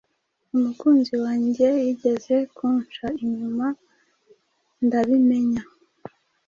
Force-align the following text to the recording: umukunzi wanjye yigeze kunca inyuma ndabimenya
umukunzi 0.55 1.13
wanjye 1.23 1.65
yigeze 1.85 2.35
kunca 2.55 3.05
inyuma 3.23 3.67
ndabimenya 4.85 5.63